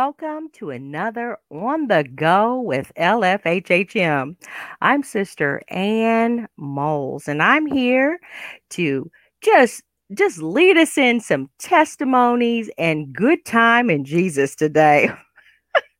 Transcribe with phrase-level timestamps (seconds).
[0.00, 0.48] welcome.
[0.54, 4.34] To another On the Go with LFHHM.
[4.80, 8.18] I'm Sister Ann Moles, and I'm here
[8.70, 9.10] to
[9.42, 9.82] just
[10.14, 15.10] just lead us in some testimonies and good time in Jesus today.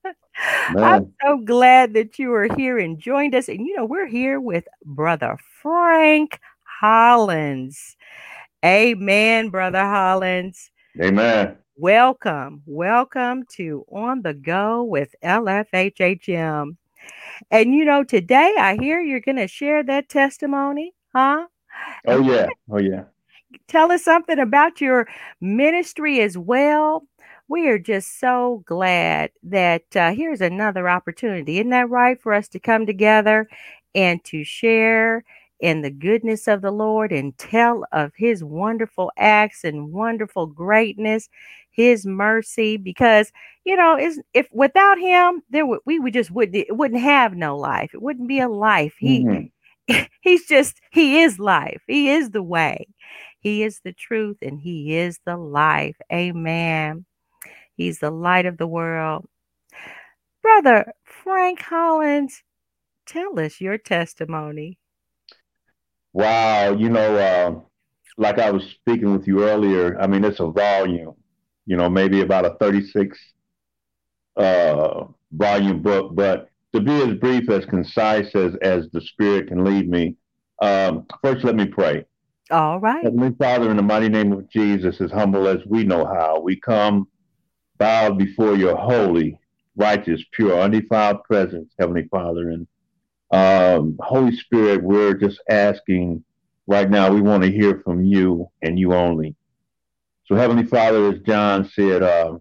[0.78, 3.48] I'm so glad that you are here and joined us.
[3.48, 6.41] And you know, we're here with Brother Frank
[6.80, 7.98] Hollins.
[8.64, 10.70] Amen, Brother Hollins.
[11.02, 11.58] Amen.
[11.81, 16.77] Welcome, welcome to On the Go with LFHHM.
[17.50, 21.47] And you know, today I hear you're going to share that testimony, huh?
[22.06, 22.48] Oh, yeah.
[22.70, 23.05] Oh, yeah.
[23.67, 25.08] Tell us something about your
[25.41, 27.06] ministry as well.
[27.48, 31.61] We are just so glad that uh, here's another opportunity.
[31.61, 32.20] Isn't that right?
[32.20, 33.48] For us to come together
[33.95, 35.25] and to share
[35.61, 41.28] in the goodness of the Lord and tell of his wonderful acts and wonderful greatness
[41.70, 43.33] his mercy because
[43.64, 47.34] you know is if without him there would we would just would it wouldn't have
[47.34, 47.94] no life.
[47.94, 48.94] It wouldn't be a life.
[48.98, 50.02] He mm-hmm.
[50.20, 51.83] he's just he is life.
[51.86, 52.86] He is the way.
[53.39, 55.97] He is the truth and he is the life.
[56.12, 57.07] Amen.
[57.77, 59.27] He's the light of the world.
[60.42, 62.42] Brother frank hollins
[63.07, 64.80] tell us your testimony
[66.12, 67.54] wow you know uh,
[68.18, 71.14] like i was speaking with you earlier i mean it's a volume
[71.70, 73.16] you know, maybe about a 36
[74.36, 76.16] uh, volume book.
[76.16, 80.16] But to be as brief, as concise as, as the Spirit can lead me,
[80.60, 82.04] um, first let me pray.
[82.50, 83.04] All right.
[83.04, 86.56] Heavenly Father, in the mighty name of Jesus, as humble as we know how, we
[86.56, 87.06] come
[87.78, 89.38] bowed before your holy,
[89.77, 92.50] righteous, pure, undefiled presence, Heavenly Father.
[92.50, 92.66] And
[93.30, 96.24] um, Holy Spirit, we're just asking
[96.67, 99.35] right now, we want to hear from you and you only.
[100.27, 102.39] So, Heavenly Father, as John said, uh,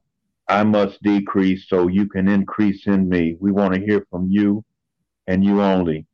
[0.47, 3.37] I must decrease so you can increase in me.
[3.39, 4.63] We want to hear from you
[5.27, 6.05] and you only.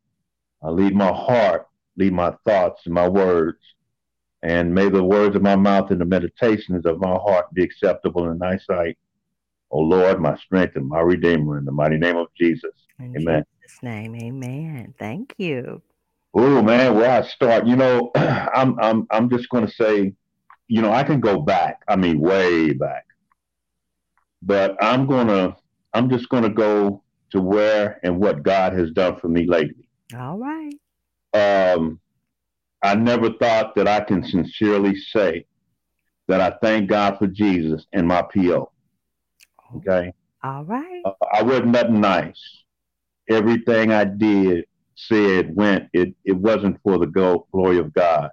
[0.61, 3.59] I lead my heart, lead my thoughts and my words.
[4.43, 8.29] And may the words of my mouth and the meditations of my heart be acceptable
[8.29, 8.97] in thy sight.
[9.71, 12.71] O Lord, my strength and my redeemer, in the mighty name of Jesus.
[12.99, 13.43] In amen.
[13.65, 14.93] Jesus' name, amen.
[14.99, 15.81] Thank you.
[16.33, 20.13] Oh man, where I start, you know, I'm I'm I'm just gonna say
[20.67, 21.83] you know, I can go back.
[21.87, 23.05] I mean, way back.
[24.41, 25.55] But I'm gonna,
[25.93, 29.87] I'm just gonna go to where and what God has done for me lately.
[30.17, 30.73] All right.
[31.33, 31.99] Um,
[32.81, 35.45] I never thought that I can sincerely say
[36.27, 38.71] that I thank God for Jesus and my PO.
[39.77, 40.13] Okay.
[40.43, 41.03] All right.
[41.05, 42.64] Uh, I wasn't nothing nice.
[43.29, 44.65] Everything I did,
[44.95, 45.89] said, went.
[45.93, 48.31] It it wasn't for the glory of God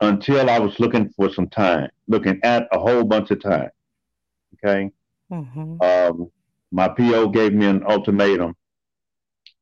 [0.00, 3.70] until I was looking for some time, looking at a whole bunch of time.
[4.54, 4.90] Okay.
[5.30, 5.80] Mm-hmm.
[5.82, 6.30] Um,
[6.70, 8.56] my PO gave me an ultimatum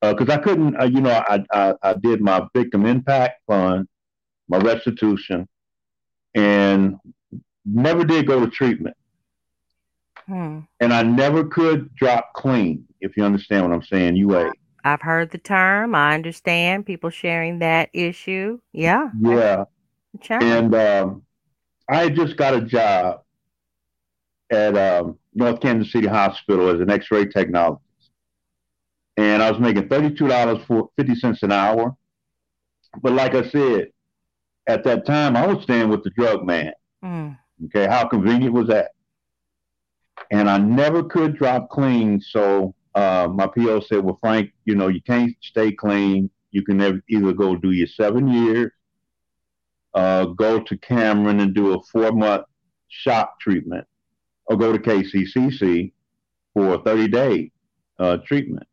[0.00, 3.86] because uh, I couldn't, uh, you know, I, I, I did my victim impact fund,
[4.48, 5.48] my restitution,
[6.34, 6.96] and
[7.64, 8.96] never did go to treatment.
[10.26, 10.60] Hmm.
[10.80, 14.16] And I never could drop clean, if you understand what I'm saying.
[14.16, 14.52] UA.
[14.84, 15.94] I've heard the term.
[15.94, 18.58] I understand people sharing that issue.
[18.72, 19.10] Yeah.
[19.20, 19.64] Yeah.
[20.30, 21.22] And um,
[21.88, 23.22] I just got a job
[24.50, 27.78] at um, North Kansas City Hospital as an X-ray technologist,
[29.16, 31.96] and I was making thirty-two dollars for fifty cents an hour.
[33.00, 33.88] But like I said,
[34.66, 36.72] at that time, I was staying with the drug man.
[37.02, 37.38] Mm.
[37.66, 38.90] Okay, how convenient was that?
[40.30, 44.88] And I never could drop clean, so uh, my PO said, "Well, Frank, you know,
[44.88, 46.30] you can't stay clean.
[46.50, 48.72] You can either go do your seven years
[49.94, 52.44] uh, go to Cameron and do a four month
[52.88, 53.86] shock treatment,
[54.46, 55.92] or go to KCCC
[56.54, 57.50] for a 30 day
[57.98, 58.66] uh, treatment.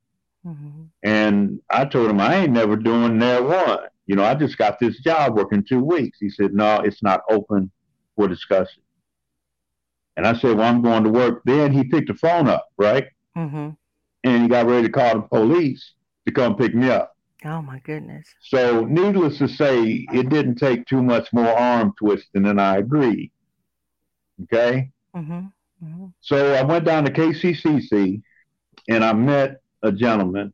[0.45, 0.83] Mm-hmm.
[1.04, 3.80] And I told him I ain't never doing that one.
[4.06, 6.18] You know, I just got this job working two weeks.
[6.19, 7.69] He said, no, it's not open
[8.16, 8.81] for discussion.
[10.18, 11.44] And I said, well, I'm going to work.
[11.45, 13.06] Then he picked the phone up, right?
[13.38, 13.69] Mm-hmm.
[14.24, 15.94] And he got ready to call the police
[16.25, 17.16] to come pick me up.
[17.45, 18.27] Oh my goodness.
[18.42, 23.31] So, needless to say, it didn't take too much more arm twisting, and I agreed.
[24.44, 24.92] Okay.
[25.16, 25.48] Mm-hmm.
[25.83, 26.06] Mm-hmm.
[26.19, 28.21] So I went down to KCCC,
[28.89, 30.54] and I met a gentleman.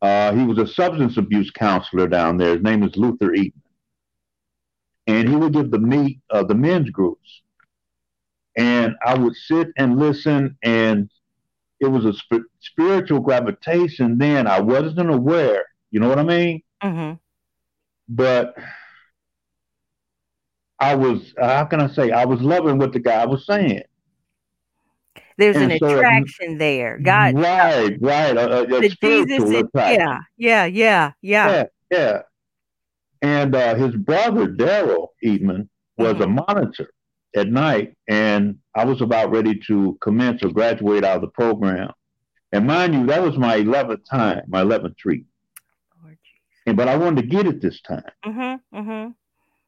[0.00, 2.54] Uh, he was a substance abuse counselor down there.
[2.54, 3.52] His name is Luther Eatman,
[5.06, 7.42] and he would give the meet of the men's groups.
[8.56, 11.08] And I would sit and listen, and
[11.82, 14.18] it was a sp- spiritual gravitation.
[14.18, 16.62] Then I wasn't aware you know what I mean?
[16.82, 17.12] Mm-hmm.
[18.08, 18.56] But
[20.80, 23.82] I was, how can I say, I was loving what the guy was saying.
[25.36, 26.98] There's and an so attraction there.
[26.98, 28.36] God, right, right.
[28.36, 32.22] Uh, uh, Jesus, is, yeah, yeah, yeah, yeah, yeah, yeah.
[33.20, 36.22] And uh, his brother Daryl Eatman was mm-hmm.
[36.22, 36.90] a monitor
[37.34, 41.90] at night, and I was about ready to commence or graduate out of the program.
[42.52, 45.24] And mind you, that was my 11th time, my 11th treat.
[46.66, 48.04] and but I wanted to get it this time.
[48.24, 49.10] Mm-hmm, mm-hmm.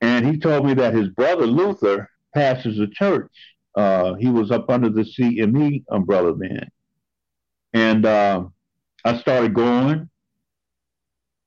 [0.01, 3.33] And he told me that his brother Luther pastors a church.
[3.75, 6.69] Uh, he was up under the CME umbrella then.
[7.73, 8.45] And uh,
[9.05, 10.09] I started going.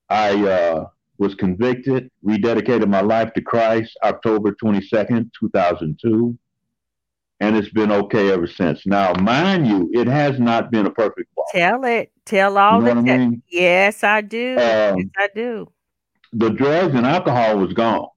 [0.09, 0.85] I uh,
[1.17, 6.37] was convicted, rededicated my life to Christ October 22nd, 2002.
[7.39, 8.85] And it's been okay ever since.
[8.85, 11.47] Now, mind you, it has not been a perfect walk.
[11.51, 12.11] Tell it.
[12.25, 13.43] Tell all you know the I mean?
[13.47, 14.53] Yes, I do.
[14.53, 15.71] Um, yes, I do.
[16.33, 18.07] The drugs and alcohol was gone.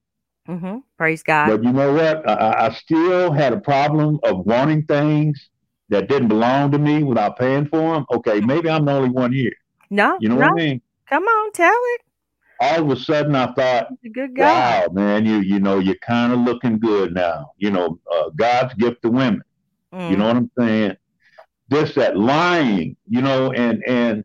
[0.49, 0.79] Mm-hmm.
[0.97, 1.49] Praise God.
[1.49, 2.29] But you know what?
[2.29, 5.51] I, I still had a problem of wanting things
[5.91, 8.07] that didn't belong to me without paying for them.
[8.11, 9.53] Okay, maybe I'm the only one here.
[9.91, 10.47] No, you know no.
[10.47, 10.83] what I mean.
[11.07, 12.01] Come on, tell it
[12.61, 14.83] all of a sudden I thought, good guy.
[14.83, 17.53] wow, man, you you know you're kind of looking good now.
[17.57, 19.43] You know, uh, God's gift to women.
[19.93, 20.11] Mm.
[20.11, 20.97] You know what I'm saying?
[21.69, 24.25] This that lying, you know, and and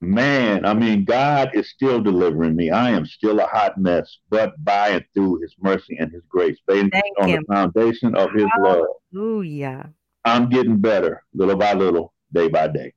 [0.00, 2.70] man, I mean, God is still delivering me.
[2.70, 6.58] I am still a hot mess, but by and through His mercy and His grace,
[6.66, 7.44] based on him.
[7.46, 8.86] the foundation of His love.
[9.12, 9.90] Hallelujah.
[10.24, 12.94] I'm getting better, little by little, day by day.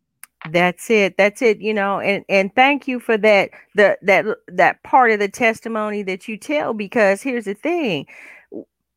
[0.51, 1.18] That's it.
[1.18, 1.60] That's it.
[1.60, 6.04] You know, and and thank you for that the that that part of the testimony
[6.04, 8.06] that you tell because here's the thing.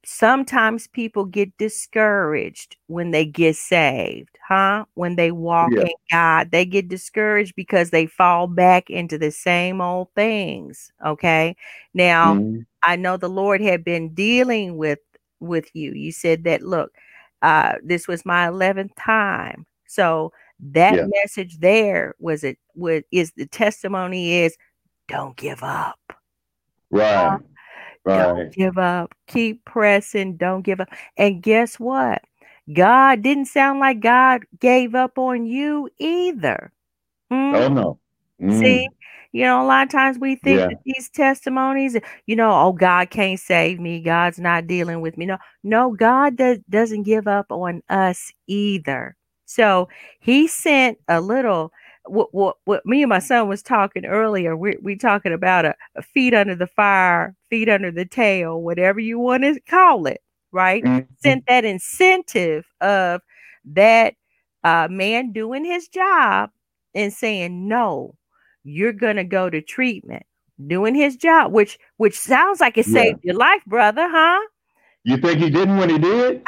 [0.05, 4.85] Sometimes people get discouraged when they get saved, huh?
[4.95, 5.83] When they walk yeah.
[5.83, 10.91] in God, they get discouraged because they fall back into the same old things.
[11.07, 11.55] Okay.
[11.95, 12.61] Now, mm-hmm.
[12.83, 15.01] I know the Lord had been dealing with
[15.41, 15.93] with you.
[15.93, 16.93] You said that look,
[17.43, 19.67] uh, this was my 11th time.
[19.87, 21.07] So that yeah.
[21.23, 24.57] message there was it was is the testimony is
[25.09, 25.99] don't give up.
[26.91, 27.39] Right.
[28.05, 28.17] Right.
[28.17, 29.15] don't give up.
[29.27, 30.37] Keep pressing.
[30.37, 30.89] Don't give up.
[31.17, 32.23] And guess what?
[32.73, 36.73] God didn't sound like god gave up on you either.
[37.33, 37.55] Mm.
[37.55, 37.99] oh no.
[38.41, 38.61] Mm.
[38.61, 38.89] see?
[39.33, 40.69] You know a lot of times we think yeah.
[40.69, 41.97] that these testimonies
[42.27, 44.01] you know oh god can't save me.
[44.01, 45.27] God's not dealing with me.
[45.27, 49.17] No no god does, doesn't give up on us either
[49.51, 49.89] so
[50.21, 51.73] he sent a little
[52.07, 54.57] what, what, what me and my son was talking earlier.
[54.57, 59.01] We we talking about a, a feet under the fire, feet under the tail, whatever
[59.01, 60.85] you want to call it, right?
[60.85, 61.13] Mm-hmm.
[61.19, 63.23] Sent that incentive of
[63.65, 64.15] that
[64.63, 66.51] uh, man doing his job
[66.95, 68.15] and saying no,
[68.63, 70.25] you're gonna go to treatment,
[70.65, 72.95] doing his job, which which sounds like it yeah.
[72.95, 74.41] saved your life, brother, huh?
[75.05, 76.43] You think he didn't when he did?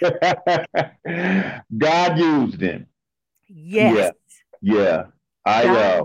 [1.78, 2.86] God used him.
[3.48, 4.12] Yes.
[4.60, 4.74] Yeah.
[4.74, 5.04] Yeah.
[5.44, 6.04] I uh,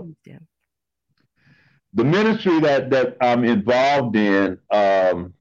[1.94, 5.34] the ministry that that I'm involved in, um,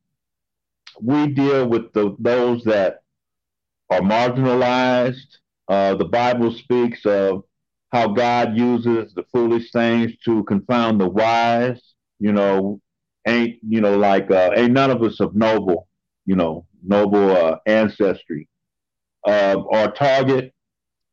[1.01, 3.03] we deal with the, those that
[3.89, 5.38] are marginalized.
[5.68, 7.44] Uh, the Bible speaks of
[7.92, 11.82] how God uses the foolish things to confound the wise.
[12.20, 12.82] You know,
[13.27, 15.88] ain't you know like uh, ain't none of us of noble,
[16.25, 18.48] you know, noble uh, ancestry.
[19.25, 20.53] Uh, our target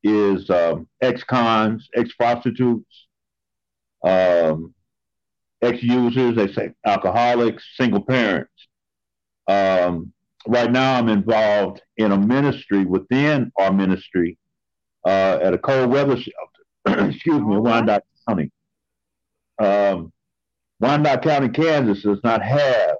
[0.02, 3.07] is um, ex-cons, ex-prostitutes,
[4.05, 4.75] um,
[5.62, 8.52] ex-users, they say alcoholics, single parents.
[9.47, 10.12] Um,
[10.47, 14.38] right now, I'm involved in a ministry within our ministry
[15.07, 17.09] uh, at a cold weather shelter.
[17.11, 18.50] Excuse me, Wyandotte County.
[19.61, 20.12] Um,
[20.81, 22.97] Wyandotte County, Kansas does not have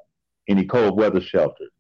[0.49, 1.71] any cold weather shelters.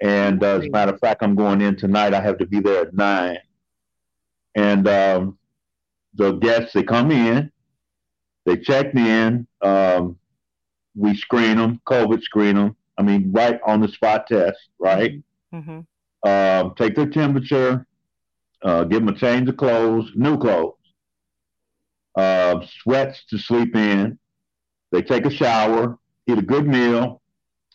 [0.00, 2.14] And uh, as a matter of fact, I'm going in tonight.
[2.14, 3.38] I have to be there at nine.
[4.54, 5.38] And um,
[6.14, 7.50] the guests, they come in,
[8.44, 9.46] they check me in.
[9.60, 10.18] Um,
[10.94, 12.76] we screen them, COVID screen them.
[12.96, 15.22] I mean, right on the spot test, right?
[15.54, 15.80] Mm-hmm.
[16.24, 17.86] Uh, take their temperature,
[18.62, 20.74] uh, give them a change of clothes, new clothes,
[22.16, 24.18] uh, sweats to sleep in.
[24.90, 27.20] They take a shower, eat a good meal,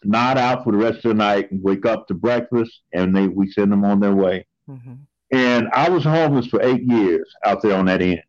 [0.06, 3.28] nod out for the rest of the night and wake up to breakfast, and they
[3.28, 4.46] we send them on their way.
[4.70, 4.94] Mm-hmm.
[5.32, 8.24] And I was homeless for eight years out there on that end,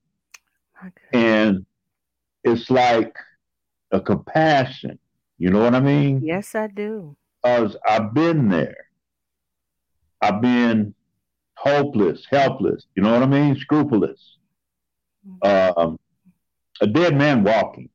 [0.80, 0.92] okay.
[1.12, 1.66] and
[2.42, 3.14] it's like
[3.90, 4.98] a compassion.
[5.38, 6.22] You know what I mean?
[6.22, 7.16] Yes, I do.
[7.42, 8.76] Because I've been there.
[10.22, 10.94] I've been
[11.56, 12.86] hopeless, helpless.
[12.94, 13.56] You know what I mean?
[13.56, 14.38] Scrupulous.
[15.28, 15.78] Mm-hmm.
[15.78, 15.98] Um,
[16.80, 17.90] a dead man walking.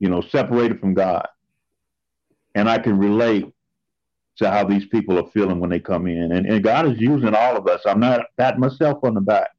[0.00, 1.26] You know, separated from God
[2.54, 3.52] and I can relate
[4.36, 6.32] to how these people are feeling when they come in.
[6.32, 7.82] And, and God is using all of us.
[7.86, 9.50] I'm not patting myself on the back.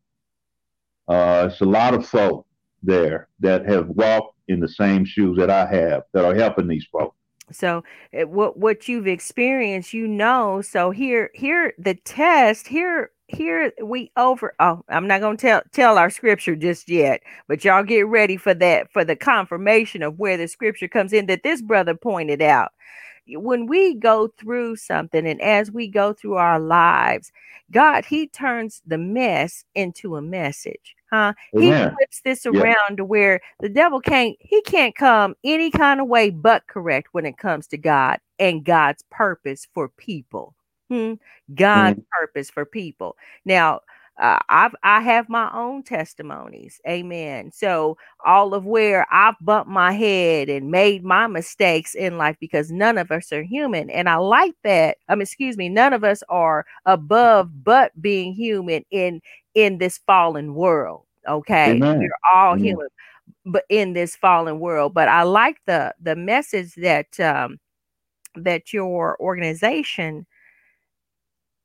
[1.08, 2.46] Uh, it's a lot of folk
[2.84, 6.86] there that have walked in the same shoes that I have that are helping these
[6.92, 7.16] folks.
[7.52, 10.62] So eh, what what you've experienced, you know.
[10.62, 15.62] So here here the test here here we over oh i'm not going to tell
[15.72, 20.20] tell our scripture just yet but y'all get ready for that for the confirmation of
[20.20, 22.72] where the scripture comes in that this brother pointed out.
[23.28, 27.32] When we go through something and as we go through our lives
[27.72, 31.34] god he turns the mess into a message huh?
[31.52, 32.96] He flips this around yeah.
[32.98, 37.26] to where the devil can't he can't come any kind of way but correct when
[37.26, 40.54] it comes to god and god's purpose for people
[40.90, 41.14] Hmm.
[41.54, 42.06] God's mm.
[42.10, 43.18] purpose for people.
[43.44, 43.82] Now,
[44.18, 47.52] uh, I've I have my own testimonies, amen.
[47.52, 52.72] So all of where I've bumped my head and made my mistakes in life because
[52.72, 54.98] none of us are human, and I like that.
[55.10, 59.22] Um, excuse me, none of us are above but being human in
[59.54, 61.04] in this fallen world.
[61.28, 62.00] Okay, amen.
[62.00, 62.64] we're all amen.
[62.64, 62.88] human,
[63.46, 64.94] but in this fallen world.
[64.94, 67.60] But I like the the message that um,
[68.36, 70.26] that your organization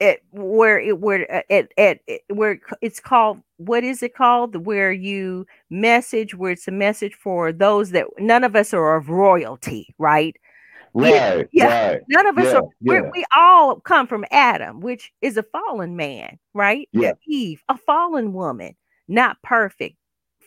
[0.00, 4.64] it where it where uh, it, it, it where it's called what is it called?
[4.64, 9.11] Where you message where it's a message for those that none of us are of
[9.11, 10.35] royalty right?
[10.92, 11.90] Right yeah.
[11.90, 12.00] right.
[12.09, 12.59] none of us yeah,
[12.92, 13.11] are yeah.
[13.14, 16.88] we all come from adam which is a fallen man right?
[16.92, 17.12] Yeah.
[17.28, 18.75] Eve a fallen woman
[19.07, 19.97] not perfect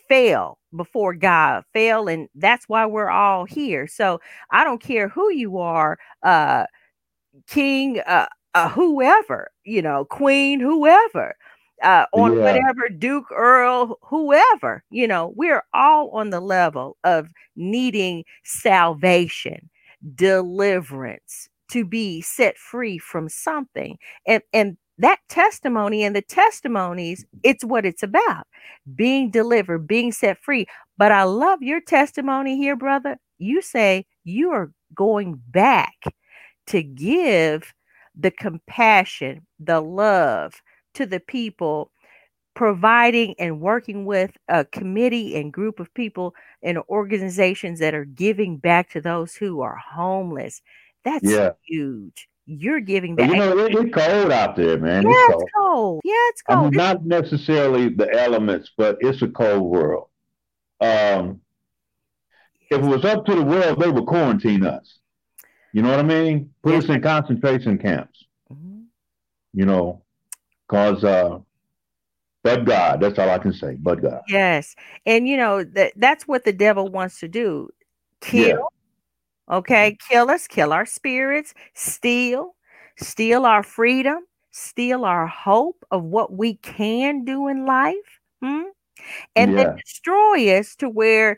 [0.10, 3.88] fail before god fail and that's why we're all here.
[3.88, 4.19] So
[4.51, 6.65] i don't care who you are uh
[7.48, 11.36] king uh uh, whoever, you know, queen, whoever,
[11.81, 12.43] uh, on yeah.
[12.43, 19.69] whatever Duke, Earl, whoever, you know, we're all on the level of needing salvation,
[20.15, 23.98] deliverance, to be set free from something.
[24.27, 28.45] And, and that testimony and the testimonies, it's what it's about
[28.95, 30.67] being delivered, being set free.
[30.98, 33.17] But I love your testimony here, brother.
[33.39, 35.95] You say you are going back
[36.67, 37.74] to give
[38.17, 40.62] the compassion, the love
[40.93, 41.91] to the people,
[42.55, 48.58] providing and working with a committee and group of people and organizations that are giving
[48.58, 50.62] back to those who are homeless.
[51.03, 51.51] That's yeah.
[51.67, 52.27] huge.
[52.46, 53.29] You're giving back.
[53.29, 55.03] You know, it, it's cold out there, man.
[55.03, 55.43] Yeah, it's cold.
[55.43, 56.01] It's cold.
[56.03, 56.60] Yeah, it's cold.
[56.60, 60.10] I mean, not necessarily the elements, but it's a cold world.
[60.82, 61.39] Um,
[62.70, 65.00] if it was up to the world, they would quarantine us.
[65.74, 66.51] You know what I mean?
[66.62, 66.84] Put yes.
[66.86, 68.24] us in concentration camps.
[68.51, 68.84] Mm-hmm.
[69.53, 70.03] You know,
[70.68, 71.39] cause uh,
[72.44, 73.01] but God.
[73.01, 73.75] That's all I can say.
[73.80, 74.22] But God.
[74.27, 74.75] Yes,
[75.06, 77.70] and you know that that's what the devil wants to do:
[78.22, 78.48] kill.
[78.48, 79.56] Yeah.
[79.58, 82.56] Okay, kill us, kill our spirits, steal,
[82.96, 84.20] steal our freedom,
[84.51, 88.63] steal our hope of what we can do in life, hmm?
[89.36, 89.63] and yeah.
[89.63, 91.38] then destroy us to where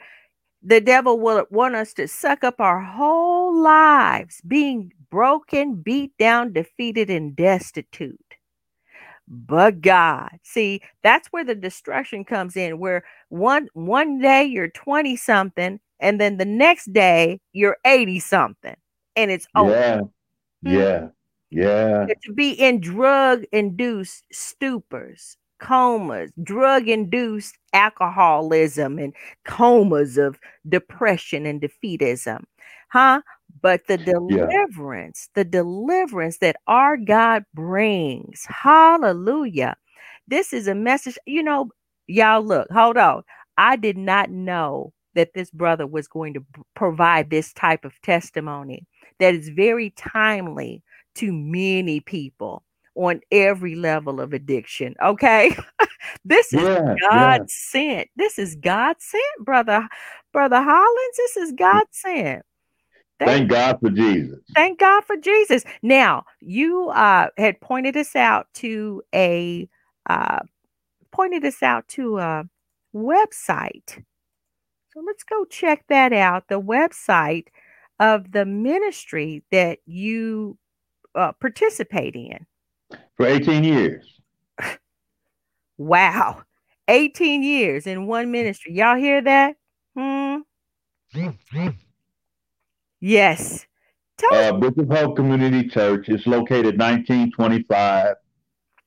[0.65, 6.51] the devil will want us to suck up our whole lives, being broken, beat down,
[6.53, 8.19] defeated, and destitute.
[9.27, 12.79] But God, see, that's where the destruction comes in.
[12.79, 18.75] Where one one day you're 20 something, and then the next day you're 80 something,
[19.15, 19.71] and it's over.
[19.71, 19.99] Yeah,
[20.61, 21.07] yeah,
[21.51, 22.07] yeah.
[22.23, 31.61] To be in drug induced stupors, comas, drug induced alcoholism, and comas of depression and
[31.61, 32.43] defeatism.
[32.89, 33.21] Huh?
[33.61, 35.43] But the deliverance, yeah.
[35.43, 39.75] the deliverance that our God brings, hallelujah.
[40.27, 41.69] This is a message, you know,
[42.07, 43.23] y'all look, hold on.
[43.57, 46.45] I did not know that this brother was going to
[46.75, 48.85] provide this type of testimony
[49.19, 50.83] that is very timely
[51.15, 52.64] to many people
[52.95, 54.95] on every level of addiction.
[55.03, 55.55] Okay.
[56.25, 57.45] this is yeah, God yeah.
[57.47, 58.09] sent.
[58.15, 59.87] This is God sent, brother,
[60.33, 61.17] brother Hollins.
[61.17, 62.43] This is God sent.
[63.19, 64.39] Thank, thank God for Jesus.
[64.55, 65.63] Thank God for Jesus.
[65.81, 69.69] Now, you uh, had pointed us out to a
[70.09, 70.39] uh,
[71.11, 72.43] pointed us out to a
[72.93, 74.03] website.
[74.93, 76.47] So let's go check that out.
[76.49, 77.47] The website
[77.99, 80.57] of the ministry that you
[81.15, 82.45] uh, participate in
[83.17, 84.05] for 18 years.
[85.77, 86.41] wow.
[86.87, 88.73] 18 years in one ministry.
[88.73, 89.55] Y'all hear that?
[89.95, 90.37] Hmm.
[92.99, 93.65] yes.
[94.31, 98.15] uh, Bridge of Hope Community Church is located 1925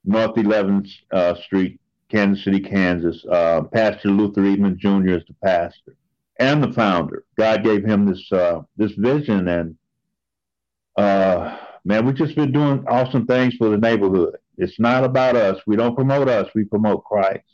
[0.05, 3.25] North 11th uh, Street, Kansas City, Kansas.
[3.31, 5.17] Uh, pastor Luther Eatman Jr.
[5.17, 5.97] is the pastor
[6.39, 7.25] and the founder.
[7.37, 9.77] God gave him this uh, this vision, and
[10.97, 11.57] uh,
[11.89, 14.37] man, we've just been doing awesome things for the neighborhood.
[14.59, 15.59] It's not about us.
[15.67, 16.47] We don't promote us.
[16.55, 17.45] We promote Christ.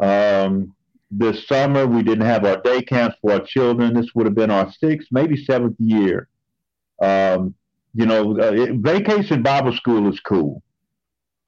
[0.00, 0.74] Um,
[1.12, 3.94] this summer, we didn't have our day camps for our children.
[3.94, 6.26] This would have been our sixth, maybe seventh year.
[7.00, 7.54] Um,
[7.94, 10.60] you know, uh, vacation Bible school is cool.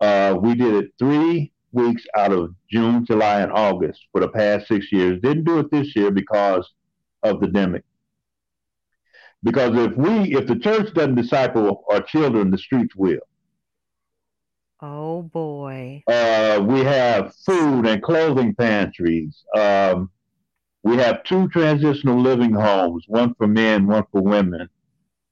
[0.01, 4.69] Uh, we did it three weeks out of June, July, and August for the past
[4.69, 5.21] six years.
[5.21, 6.71] Didn't do it this year because
[7.25, 7.83] of the demic.
[9.47, 13.21] Because if we, if the church doesn't disciple our children, the streets will.
[14.83, 16.03] Oh boy.
[16.09, 19.45] Uh, we have food and clothing pantries.
[19.57, 20.11] Um,
[20.83, 24.69] we have two transitional living homes, one for men, one for women.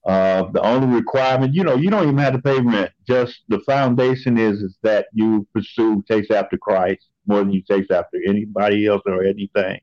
[0.05, 2.91] Uh, the only requirement, you know, you don't even have to pay rent.
[3.05, 7.91] Just the foundation is is that you pursue taste after Christ more than you taste
[7.91, 9.81] after anybody else or anything.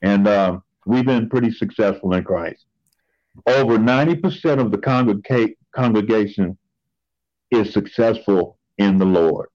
[0.00, 2.64] And um, we've been pretty successful in Christ.
[3.46, 6.58] Over ninety percent of the congrega- congregation
[7.50, 9.48] is successful in the Lord.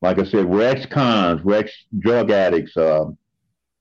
[0.00, 3.04] Like I said, we're ex-cons, we're ex-drug addicts, uh,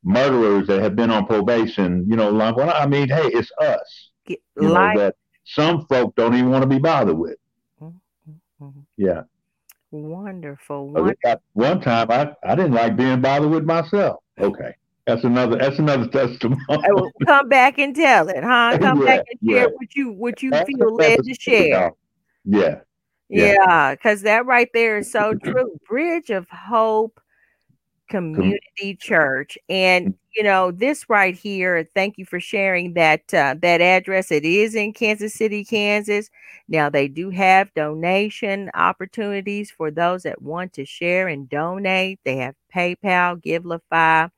[0.03, 2.05] murderers that have been on probation.
[2.07, 6.35] You know, like, well, I mean, hey, it's us you know, that some folk don't
[6.35, 7.37] even want to be bothered with.
[7.81, 8.81] Mm-hmm.
[8.97, 9.23] Yeah.
[9.91, 10.89] Wonderful.
[10.89, 11.41] Wonderful.
[11.53, 14.23] One time I, I didn't like being bothered with myself.
[14.39, 14.73] Okay.
[15.07, 16.61] That's another that's another testimony.
[17.25, 18.77] come back and tell it, huh?
[18.81, 19.65] Come yeah, back and share yeah.
[19.65, 21.91] what you what you that's feel led to share.
[22.45, 22.81] Yeah.
[23.29, 25.79] Yeah, because that right there is so true.
[25.87, 27.21] Bridge of Hope
[28.09, 29.57] Community Church.
[29.69, 34.31] And you know, this right here, thank you for sharing that uh, that address.
[34.31, 36.29] It is in Kansas City, Kansas.
[36.67, 42.19] Now they do have donation opportunities for those that want to share and donate.
[42.25, 44.29] They have PayPal, Givelify.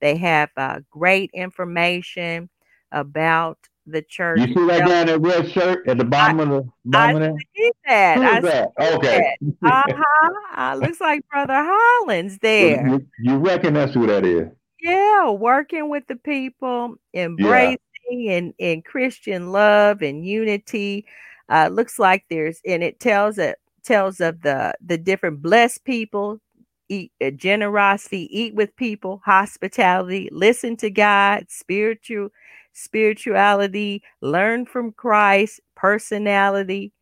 [0.00, 2.48] They have uh, great information
[2.92, 4.40] about the church.
[4.40, 7.22] You see that guy in that red shirt at the bottom I, of the bottom
[7.22, 8.18] I see that.
[8.18, 8.72] I that?
[8.78, 9.36] Okay.
[9.62, 10.74] Uh huh.
[10.80, 12.86] looks like Brother Hollins there.
[12.86, 14.48] You, you reckon that's who that is?
[14.80, 17.78] Yeah, working with the people, embracing
[18.10, 18.32] yeah.
[18.32, 21.06] and, and Christian love and unity.
[21.48, 26.40] Uh, looks like there's and it tells it tells of the the different blessed people,
[26.88, 32.30] eat uh, generosity, eat with people, hospitality, listen to God, spiritual
[32.72, 36.92] spirituality, learn from Christ, personality,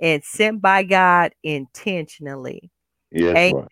[0.00, 2.70] and sent by God intentionally.
[3.10, 3.54] Yes, Amen.
[3.54, 3.68] Right.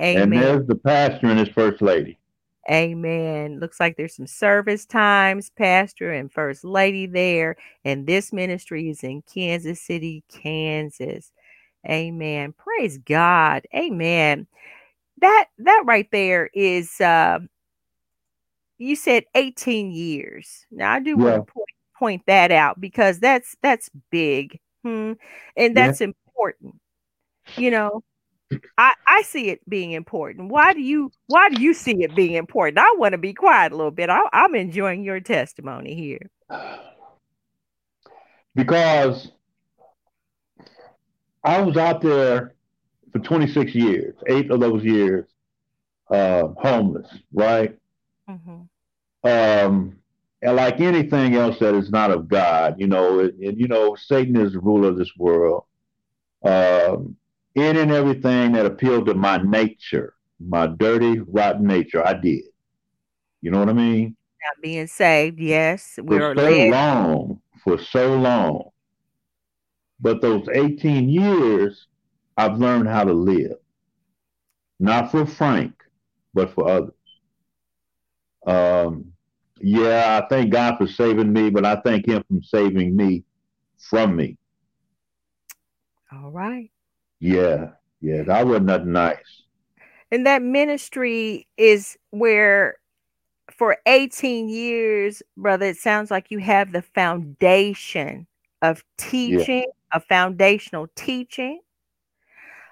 [0.00, 0.22] Amen.
[0.22, 2.18] And there's the pastor and his first lady.
[2.68, 3.60] Amen.
[3.60, 7.56] Looks like there's some service times, pastor and first lady there.
[7.84, 11.30] And this ministry is in Kansas City, Kansas.
[11.88, 12.52] Amen.
[12.52, 13.66] Praise God.
[13.74, 14.48] Amen.
[15.20, 17.38] That that right there is uh
[18.78, 20.66] you said 18 years.
[20.70, 21.16] Now I do yeah.
[21.16, 24.58] want to point, point that out because that's that's big.
[24.84, 25.12] Hmm.
[25.56, 26.08] And that's yeah.
[26.08, 26.76] important.
[27.56, 28.02] You know,
[28.78, 30.50] I, I see it being important.
[30.50, 32.78] Why do you why do you see it being important?
[32.78, 34.10] I want to be quiet a little bit.
[34.10, 36.30] I, I'm enjoying your testimony here.
[38.54, 39.32] Because
[41.44, 42.55] I was out there
[43.12, 45.26] for 26 years, eight of those years,
[46.10, 47.76] uh, homeless, right?
[48.28, 49.28] Mm-hmm.
[49.28, 49.96] Um,
[50.42, 53.96] and like anything else that is not of God, you know, and, and you know,
[53.96, 55.64] Satan is the ruler of this world.
[56.44, 57.16] Um,
[57.54, 62.44] in and everything that appealed to my nature, my dirty, rotten nature, I did.
[63.40, 64.16] You know what I mean?
[64.44, 65.98] Not being saved, yes.
[66.02, 66.70] We for so led.
[66.70, 68.70] long, for so long.
[69.98, 71.86] But those 18 years,
[72.36, 73.56] I've learned how to live.
[74.78, 75.74] Not for Frank,
[76.34, 76.92] but for others.
[78.46, 79.12] Um,
[79.60, 83.24] yeah, I thank God for saving me, but I thank Him for saving me
[83.78, 84.36] from me.
[86.12, 86.70] All right.
[87.18, 87.70] Yeah,
[88.00, 89.42] yeah, that was nothing nice.
[90.10, 92.76] And that ministry is where
[93.50, 98.26] for 18 years, brother, it sounds like you have the foundation
[98.62, 99.96] of teaching, yeah.
[99.96, 101.60] a foundational teaching,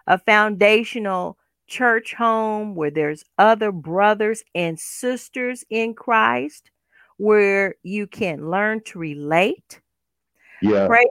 [0.07, 6.71] a foundational church home where there's other brothers and sisters in Christ,
[7.17, 9.81] where you can learn to relate.
[10.61, 10.87] Yeah.
[10.87, 11.07] Praise,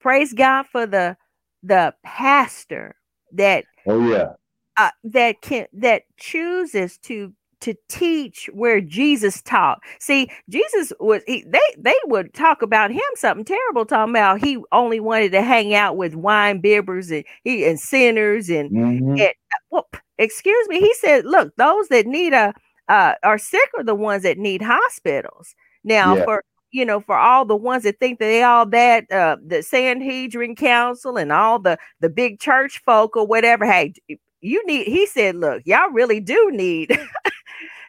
[0.00, 1.16] praise God for the
[1.62, 2.94] the pastor
[3.32, 4.32] that oh yeah
[4.76, 7.32] uh, that can that chooses to
[7.64, 9.78] to teach where Jesus taught.
[9.98, 14.58] See, Jesus was he, they they would talk about him something terrible, talking about he
[14.70, 19.18] only wanted to hang out with wine bibbers and he and sinners and, mm-hmm.
[19.18, 19.32] and
[19.70, 20.78] well, excuse me.
[20.78, 22.52] He said, look, those that need a
[22.88, 25.54] uh, are sick are the ones that need hospitals.
[25.84, 26.24] Now, yeah.
[26.24, 29.62] for you know, for all the ones that think that they all that uh the
[29.62, 33.64] Sanhedrin Council and all the the big church folk or whatever.
[33.64, 33.94] Hey,
[34.40, 34.86] you need.
[34.86, 36.98] He said, look, y'all really do need.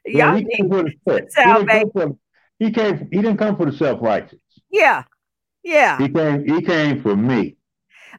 [0.05, 2.19] Y'all yeah, need salvation.
[2.59, 3.09] He came.
[3.11, 4.39] He didn't come for the self righteous.
[4.71, 5.03] Yeah,
[5.63, 5.97] yeah.
[5.97, 6.47] He came.
[6.47, 7.57] He came for me.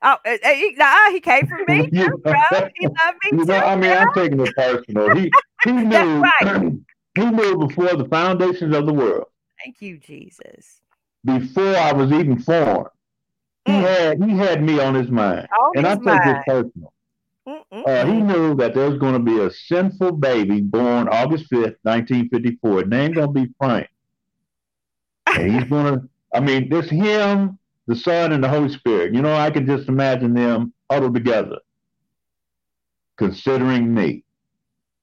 [0.03, 2.35] Oh, uh, uh he, nah, he came for me too, bro.
[2.75, 5.17] He loved me you know, I mean, I'm taking it personal.
[5.17, 5.31] He
[5.65, 6.23] he knew.
[6.23, 6.73] Right.
[7.15, 9.27] he knew before the foundations of the world.
[9.65, 10.81] Thank you, Jesus.
[11.25, 12.89] Before I was even formed,
[13.67, 13.73] mm.
[13.75, 16.37] he had he had me on his mind, on and his I take mind.
[16.37, 16.93] it personal.
[17.73, 21.77] Uh, he knew that there was going to be a sinful baby born August 5th,
[21.83, 23.89] 1954, named going to be Frank.
[25.27, 29.15] And he's going to, I mean, this him, the Son, and the Holy Spirit.
[29.15, 31.59] You know, I can just imagine them huddled together,
[33.17, 34.23] considering me,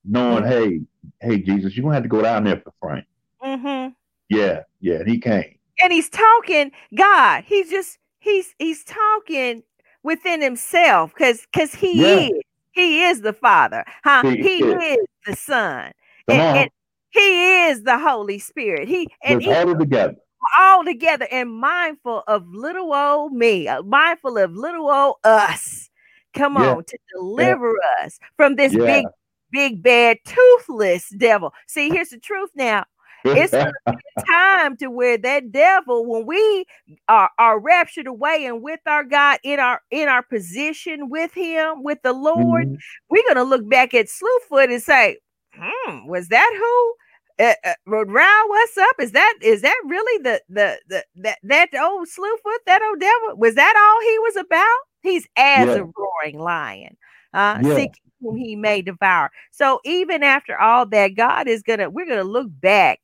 [0.06, 0.82] knowing, hey,
[1.20, 3.06] hey, Jesus, you're going to have to go down there for Frank.
[3.44, 3.92] Mm-hmm.
[4.30, 5.58] Yeah, yeah, and he came.
[5.82, 9.64] And he's talking, God, he's just, he's, he's talking
[10.04, 12.28] within himself because because he yeah.
[12.28, 12.32] is
[12.74, 14.98] he is the father huh he, he is.
[14.98, 15.08] is.
[15.26, 15.92] the son
[16.28, 16.70] and, and,
[17.10, 20.16] he is the holy spirit he and he, all together
[20.60, 25.90] all together and mindful of little old me uh, mindful of little old us
[26.34, 26.76] come yeah.
[26.76, 28.06] on to deliver yeah.
[28.06, 29.06] us from this big
[29.52, 32.84] big bad toothless devil see here's the truth now
[33.26, 33.52] it's
[34.28, 36.66] time to where that devil, when we
[37.08, 41.84] are, are raptured away and with our God in our in our position with Him,
[41.84, 42.76] with the Lord, mm-hmm.
[43.10, 45.18] we're gonna look back at Slewfoot and say,
[45.56, 46.94] "Hmm, was that who?"
[47.40, 52.08] Uh, uh, us up is that is that really the the the that that old
[52.08, 55.74] slewfoot that old devil was that all he was about he's as yeah.
[55.74, 56.96] a roaring lion
[57.34, 57.76] uh yeah.
[57.76, 62.24] seeking whom he may devour so even after all that god is gonna we're gonna
[62.24, 63.00] look back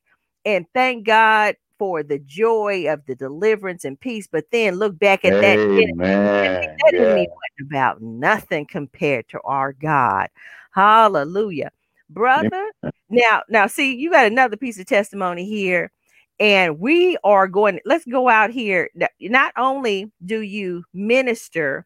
[0.45, 4.28] and thank God for the joy of the deliverance and peace.
[4.28, 5.58] But then look back at that.
[5.58, 5.95] Amen.
[5.97, 7.13] That yeah.
[7.13, 7.28] wasn't
[7.62, 10.28] about nothing compared to our God.
[10.71, 11.71] Hallelujah.
[12.10, 12.71] Brother.
[13.10, 15.91] Now, now see, you got another piece of testimony here.
[16.39, 18.89] And we are going, let's go out here.
[19.19, 21.86] Not only do you minister,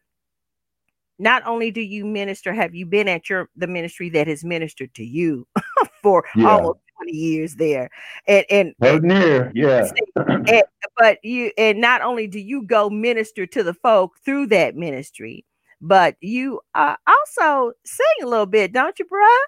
[1.18, 4.94] not only do you minister, have you been at your the ministry that has ministered
[4.94, 5.46] to you
[6.02, 6.48] for yeah.
[6.48, 7.90] almost 20 years there.
[8.26, 9.90] And and, near, yeah.
[10.16, 10.62] And,
[10.96, 15.44] but you and not only do you go minister to the folk through that ministry,
[15.80, 19.38] but you uh, also sing a little bit, don't you, bruh?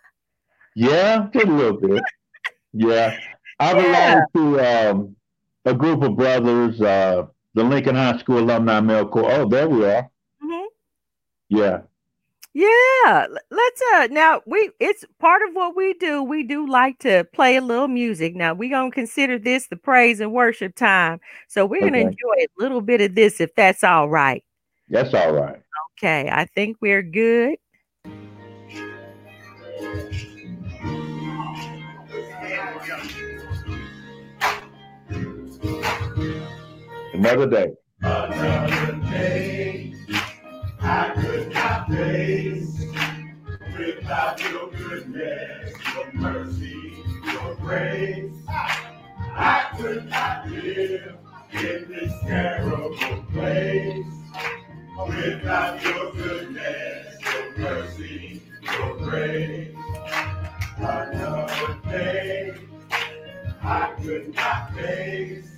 [0.75, 2.03] Yeah, just a little bit.
[2.73, 3.19] yeah.
[3.59, 4.21] I belong yeah.
[4.35, 5.17] to um,
[5.65, 9.31] a group of brothers, uh, the Lincoln High School Alumni Male Corps.
[9.31, 10.11] Oh, there we are.
[10.45, 10.65] Mm-hmm.
[11.49, 11.81] Yeah.
[12.59, 16.23] Yeah, let's uh now we it's part of what we do.
[16.23, 18.35] We do like to play a little music.
[18.35, 21.21] Now we're gonna consider this the praise and worship time.
[21.49, 24.43] So we're gonna enjoy a little bit of this if that's all right.
[24.89, 25.61] That's all right.
[25.99, 27.59] Okay, I think we're good.
[37.13, 37.73] Another day.
[38.01, 39.95] Another day.
[41.89, 42.85] Face
[43.79, 48.33] without your goodness, your mercy, your grace.
[48.49, 51.17] I could not live
[51.53, 52.97] in this terrible
[53.33, 54.07] place
[55.07, 59.77] without your goodness, your mercy, your grace.
[60.79, 62.55] Another day
[63.63, 65.49] I could not face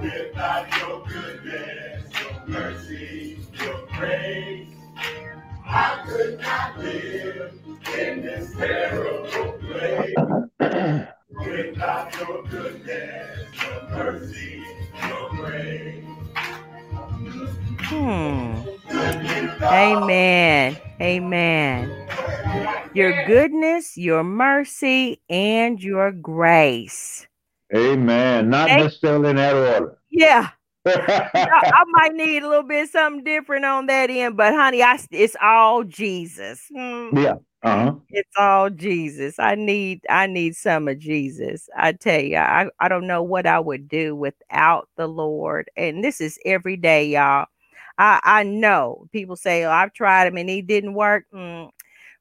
[0.00, 4.55] without your goodness, your mercy, your grace.
[6.06, 7.52] Could not live
[7.98, 10.14] in this terrible place
[11.30, 14.62] without your goodness, your mercy,
[15.08, 16.04] your grace.
[17.80, 18.54] Hmm.
[19.62, 20.76] Amen.
[21.00, 22.08] Amen.
[22.94, 27.26] Your goodness, your mercy, and your grace.
[27.74, 28.48] Amen.
[28.48, 29.98] Not necessarily in that order.
[30.10, 30.50] Yeah.
[30.86, 35.36] I, might need a little bit something different on that end, but honey, I it's
[35.42, 36.62] all Jesus.
[36.74, 37.22] Mm.
[37.22, 37.34] Yeah.
[37.62, 37.94] Uh-huh.
[38.10, 39.38] It's all Jesus.
[39.38, 41.68] I need I need some of Jesus.
[41.76, 45.68] I tell you, I, I don't know what I would do without the Lord.
[45.76, 47.46] And this is every day, y'all.
[47.98, 51.24] I, I know people say, Oh, I've tried him and he didn't work.
[51.34, 51.70] Mm.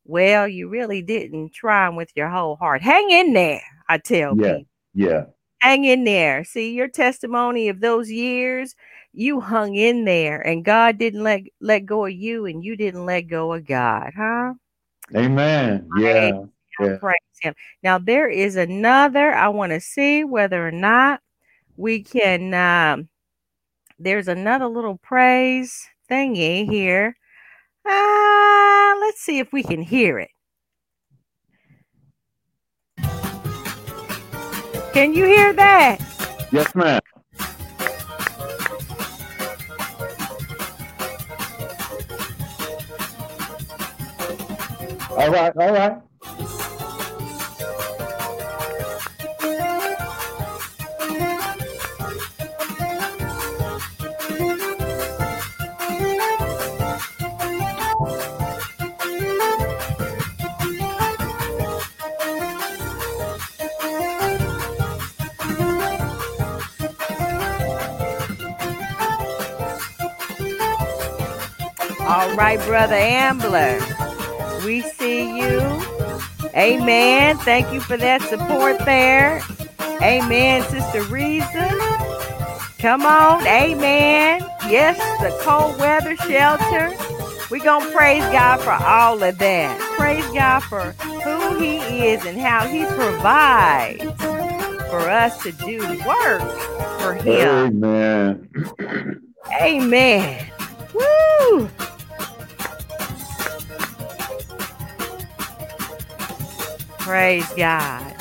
[0.05, 2.81] Well, you really didn't try him with your whole heart.
[2.81, 4.43] Hang in there, I tell you.
[4.45, 4.53] yeah.
[4.53, 4.67] people.
[4.93, 5.25] Yeah
[5.65, 6.43] hang in there.
[6.43, 8.75] See your testimony of those years,
[9.13, 13.05] you hung in there and God didn't let let go of you and you didn't
[13.05, 14.53] let go of God, huh?
[15.15, 15.89] Amen.
[15.97, 16.43] Yeah.
[16.79, 16.97] yeah.
[16.97, 17.55] Praise him.
[17.81, 21.21] Now there is another I want to see whether or not
[21.77, 22.53] we can.
[22.53, 23.09] Um,
[23.97, 27.17] there's another little praise thingy here.
[27.87, 30.29] Uh, let's see if we can hear it.
[34.95, 35.99] Can you hear that?
[36.53, 37.01] Yes, ma'am.
[45.11, 45.97] All right, all right.
[72.07, 73.79] All right, Brother Ambler.
[74.63, 75.59] We see you.
[76.55, 77.37] Amen.
[77.39, 79.41] Thank you for that support there.
[80.03, 81.69] Amen, Sister Reason.
[82.79, 83.45] Come on.
[83.47, 84.41] Amen.
[84.69, 86.93] Yes, the cold weather shelter.
[87.49, 89.79] We're going to praise God for all of that.
[89.97, 90.91] Praise God for
[91.23, 94.03] who He is and how He provides
[94.89, 96.41] for us to do work
[96.99, 97.83] for Him.
[97.83, 99.33] Amen.
[99.59, 100.51] Amen.
[100.93, 101.69] Woo!
[107.05, 108.15] Praise God.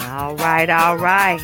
[0.00, 1.40] All right, all right.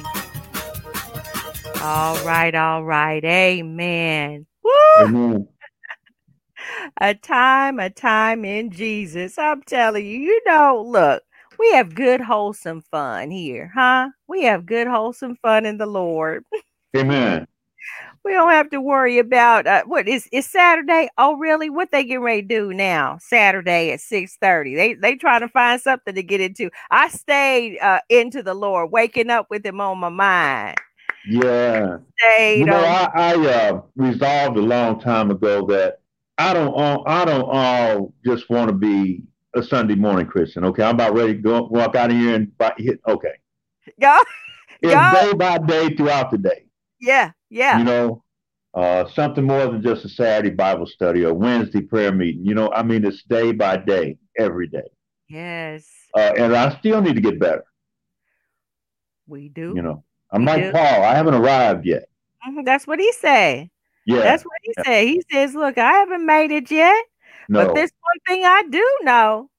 [1.83, 3.25] All right, all right.
[3.25, 4.47] Amen.
[4.63, 4.73] Woo!
[4.99, 5.49] Amen.
[7.01, 9.39] A time, a time in Jesus.
[9.39, 11.23] I'm telling you, you know, look,
[11.59, 14.11] we have good, wholesome fun here, huh?
[14.29, 16.45] We have good, wholesome fun in the Lord.
[16.97, 17.47] Amen.
[18.25, 21.09] We don't have to worry about uh, what is is Saturday.
[21.17, 21.71] Oh, really?
[21.71, 23.19] What they getting ready to do now?
[23.21, 24.75] Saturday at six thirty.
[24.75, 26.71] They they trying to find something to get into.
[26.91, 30.77] I stayed uh, into the Lord, waking up with Him on my mind.
[31.25, 31.99] Yeah.
[32.19, 32.85] Stayed You know, on.
[32.85, 36.01] I, I uh, resolved a long time ago that
[36.39, 39.23] I don't uh, I don't uh, just want to be
[39.55, 40.65] a Sunday morning Christian.
[40.65, 43.01] Okay, I'm about ready to go walk out of here and buy, hit.
[43.09, 43.35] Okay,
[44.01, 44.21] Go.
[44.83, 45.13] it's Yeah.
[45.13, 46.67] day by day throughout the day.
[47.01, 47.33] Yeah.
[47.51, 47.79] Yeah.
[47.79, 48.25] You know,
[48.75, 52.45] uh, something more than just a Saturday Bible study or Wednesday prayer meeting.
[52.45, 54.89] You know, I mean, it's day by day, every day,
[55.29, 55.87] Yes.
[56.17, 57.65] uh, and I still need to get better.
[59.27, 59.75] We do.
[59.75, 60.73] You know, I'm You like do.
[60.73, 61.03] Paul.
[61.05, 62.05] I haven't arrived yet.
[62.47, 63.71] Mhm, That's what he say.
[64.05, 65.05] Yeah, That's what he said.
[65.09, 67.05] He says, "Look, I haven't made it yet,
[67.49, 69.51] no, but this one thing I do know,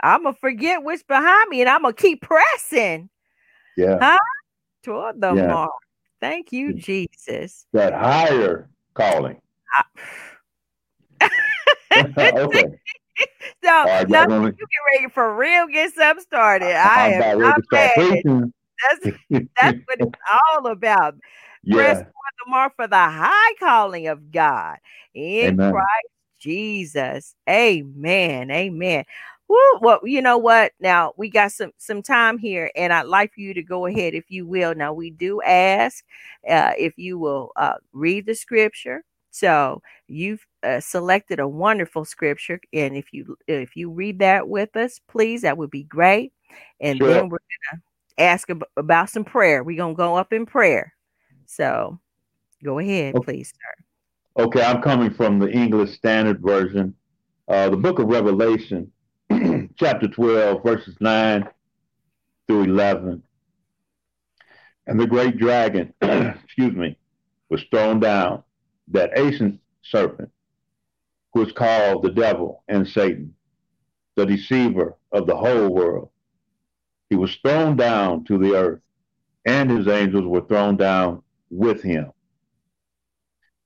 [0.00, 3.10] I'm gonna forget what's behind me, and I'm gonna keep pressing
[3.76, 4.18] yeah, Huh?
[4.82, 5.36] toward the Yeah.
[5.36, 5.72] mark."
[6.20, 6.78] Thank you, hmm.
[6.78, 7.66] Jesus.
[7.72, 9.40] that higher calling.
[9.76, 9.86] Ah.
[12.20, 12.64] okay.
[13.62, 16.74] So right, now you get ready for real, get something started.
[16.74, 18.22] I I'm am not mad.
[18.80, 19.16] That's
[19.60, 20.18] that's what it's
[20.54, 21.16] all about.
[21.68, 24.78] Press yeah, the mark for the high calling of God
[25.14, 25.72] in Amen.
[25.72, 26.08] Christ
[26.40, 27.34] Jesus.
[27.48, 28.50] Amen.
[28.50, 29.04] Amen.
[29.50, 30.70] Woo, well, you know what?
[30.78, 34.14] Now we got some some time here, and I'd like for you to go ahead,
[34.14, 34.76] if you will.
[34.76, 36.04] Now we do ask
[36.48, 39.02] uh, if you will uh, read the scripture.
[39.32, 44.76] So you've uh, selected a wonderful scripture, and if you if you read that with
[44.76, 46.32] us, please, that would be great.
[46.80, 47.08] And Sure.
[47.08, 47.38] then we're
[47.72, 47.82] gonna
[48.18, 49.64] ask ab- about some prayer.
[49.64, 50.94] We're gonna go up in prayer.
[51.46, 51.98] So
[52.62, 53.24] go ahead, Okay.
[53.24, 54.44] please, sir.
[54.44, 56.94] Okay, I'm coming from the English Standard Version.
[57.48, 58.92] Uh, the book of Revelation,
[59.80, 61.48] chapter 12, verses 9
[62.46, 63.22] through 11.
[64.86, 66.98] And the great dragon, excuse me,
[67.48, 68.42] was thrown down,
[68.88, 70.30] that ancient serpent,
[71.32, 73.34] who is called the devil and Satan,
[74.16, 76.10] the deceiver of the whole world.
[77.08, 78.80] He was thrown down to the earth,
[79.46, 82.12] and his angels were thrown down with him.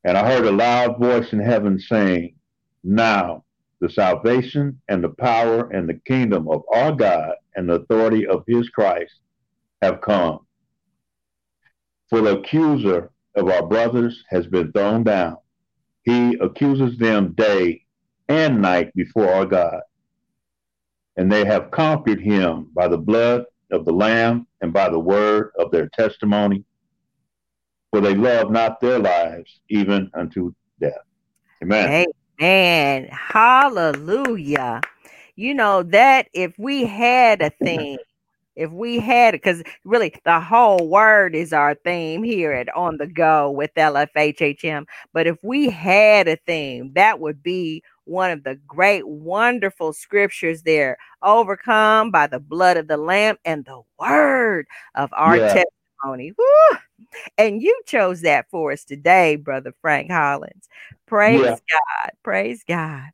[0.05, 2.37] And I heard a loud voice in heaven saying,
[2.85, 3.43] Now
[3.80, 8.44] the salvation and the power and the kingdom of our God and the authority of
[8.46, 9.14] his Christ
[9.82, 10.40] have come.
[12.08, 15.38] For the accuser of our brothers has been thrown down.
[16.02, 17.84] He accuses them day
[18.28, 19.80] and night before our God.
[21.16, 25.52] And they have conquered him by the blood of the Lamb and by the word
[25.58, 26.64] of their testimony
[27.94, 30.98] for they love not their lives even unto death.
[31.62, 32.06] Amen.
[32.40, 33.09] Amen.
[33.11, 34.81] Hallelujah.
[35.37, 37.99] You know that if we had a thing
[38.57, 42.99] if we had it, because really the whole word is our theme here at On
[42.99, 44.85] the Go with LFHHM.
[45.12, 50.62] But if we had a theme, that would be one of the great, wonderful scriptures
[50.62, 55.64] there overcome by the blood of the Lamb and the word of our yeah.
[56.04, 56.32] Testimony.
[56.36, 56.78] Woo!
[57.38, 60.68] And you chose that for us today, Brother Frank Hollins.
[61.06, 61.50] Praise yeah.
[61.50, 62.12] God.
[62.22, 63.10] Praise God.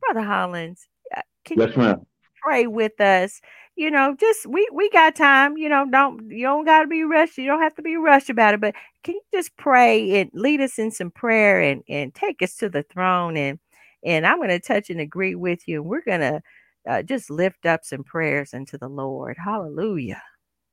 [0.00, 2.06] Brother Hollins, uh, can yes, you ma'am.
[2.42, 3.40] pray with us?
[3.74, 5.56] You know, just we we got time.
[5.56, 7.36] You know, don't you don't got to be rushed.
[7.38, 8.60] You don't have to be rushed about it.
[8.60, 12.56] But can you just pray and lead us in some prayer and and take us
[12.56, 13.58] to the throne and
[14.04, 15.80] and I'm going to touch and agree with you.
[15.80, 16.40] And we're going to
[16.88, 19.36] uh, just lift up some prayers unto the Lord.
[19.42, 20.22] Hallelujah.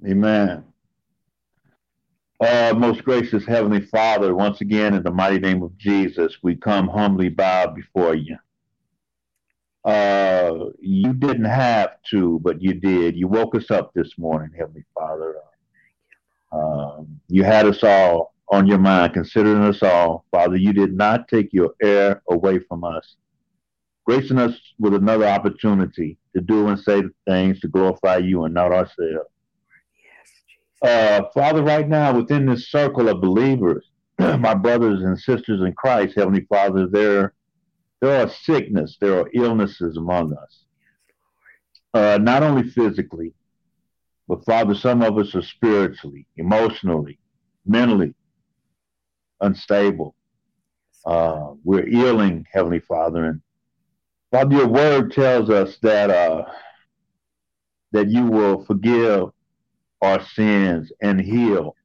[0.08, 0.64] Amen.
[2.40, 6.88] Uh, most gracious Heavenly Father, once again, in the mighty name of Jesus, we come
[6.88, 8.38] humbly bow before you.
[9.86, 13.16] Uh, you didn't have to, but you did.
[13.16, 15.36] You woke us up this morning, Heavenly Father.
[16.52, 20.26] Um, you had us all on your mind, considering us all.
[20.32, 23.16] Father, you did not take your air away from us,
[24.06, 28.72] gracing us with another opportunity to do and say things to glorify you and not
[28.72, 29.30] ourselves.
[30.84, 36.16] Uh, Father, right now, within this circle of believers, my brothers and sisters in Christ,
[36.18, 37.34] Heavenly Father, there,
[38.02, 40.66] there are sickness, there are illnesses among us.
[41.94, 43.34] Uh, not only physically,
[44.28, 47.18] but Father, some of us are spiritually, emotionally,
[47.66, 48.14] mentally,
[49.40, 50.16] unstable.
[51.06, 53.42] Uh, we're ailing, Heavenly Father, and
[54.32, 56.46] Father, your word tells us that uh,
[57.92, 59.33] that you will forgive
[60.04, 61.76] our sins and heal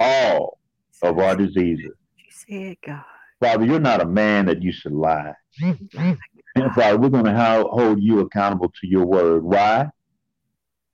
[0.00, 0.58] all
[1.02, 1.92] of our diseases.
[2.16, 3.04] You said, God.
[3.40, 5.34] Father, you're not a man that you should lie.
[5.62, 9.44] and Father, we're going to hold you accountable to your word.
[9.44, 9.88] Why?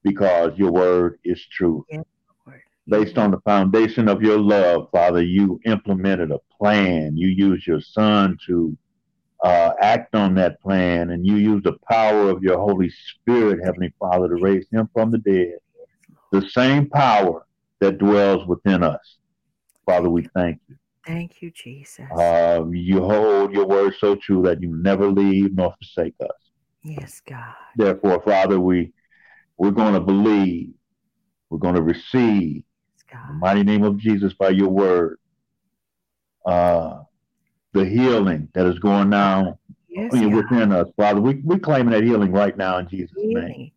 [0.02, 1.84] Because your word is true.
[1.90, 2.04] Yes
[2.90, 7.16] based on the foundation of your love, Father, you implemented a plan.
[7.16, 8.76] You used your son to
[9.44, 13.94] uh, act on that plan, and you used the power of your Holy Spirit, Heavenly
[13.98, 15.58] Father, to raise him from the dead.
[16.30, 17.46] The same power
[17.80, 19.18] that dwells within us.
[19.86, 20.76] Father, we thank you.
[21.06, 22.06] Thank you, Jesus.
[22.16, 26.28] Um, you hold your word so true that you never leave nor forsake us.
[26.82, 27.54] Yes, God.
[27.76, 28.92] Therefore, Father, we
[29.56, 30.70] we're going to believe,
[31.50, 32.62] we're going to receive,
[33.10, 33.28] God.
[33.28, 35.18] In the mighty name of Jesus, by your word,
[36.46, 37.00] uh,
[37.72, 41.20] the healing that is going now yes, within us, Father.
[41.20, 43.48] We, we're claiming that healing right now in Jesus' healing.
[43.48, 43.70] name.